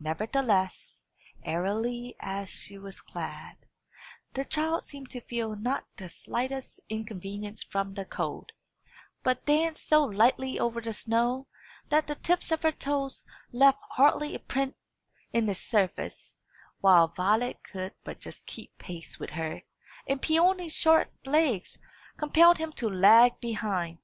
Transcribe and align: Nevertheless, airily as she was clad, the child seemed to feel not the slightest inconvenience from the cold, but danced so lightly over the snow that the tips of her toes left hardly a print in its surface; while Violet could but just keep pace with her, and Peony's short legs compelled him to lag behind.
Nevertheless, 0.00 1.06
airily 1.44 2.16
as 2.18 2.50
she 2.50 2.76
was 2.76 3.00
clad, 3.00 3.56
the 4.34 4.44
child 4.44 4.82
seemed 4.82 5.10
to 5.10 5.20
feel 5.20 5.54
not 5.54 5.86
the 5.96 6.08
slightest 6.08 6.80
inconvenience 6.88 7.62
from 7.62 7.94
the 7.94 8.04
cold, 8.04 8.50
but 9.22 9.46
danced 9.46 9.86
so 9.86 10.02
lightly 10.02 10.58
over 10.58 10.80
the 10.80 10.92
snow 10.92 11.46
that 11.88 12.08
the 12.08 12.16
tips 12.16 12.50
of 12.50 12.64
her 12.64 12.72
toes 12.72 13.22
left 13.52 13.78
hardly 13.90 14.34
a 14.34 14.40
print 14.40 14.74
in 15.32 15.48
its 15.48 15.60
surface; 15.60 16.36
while 16.80 17.06
Violet 17.06 17.62
could 17.62 17.94
but 18.02 18.18
just 18.18 18.46
keep 18.48 18.76
pace 18.76 19.20
with 19.20 19.30
her, 19.30 19.62
and 20.04 20.20
Peony's 20.20 20.74
short 20.74 21.12
legs 21.24 21.78
compelled 22.16 22.58
him 22.58 22.72
to 22.72 22.88
lag 22.90 23.38
behind. 23.38 23.98